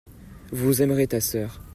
vous 0.51 0.81
aimerez 0.81 1.05
ta 1.05 1.21
sœur. 1.21 1.61